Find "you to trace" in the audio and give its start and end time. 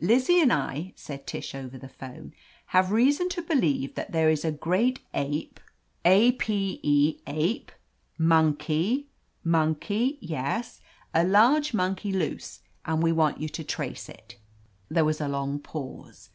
13.40-14.08